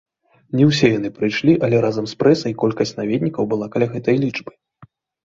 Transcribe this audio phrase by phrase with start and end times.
[0.59, 4.51] Не ўсе яны прыйшлі, але разам з прэсай колькасць наведнікаў была каля гэтай лічбы.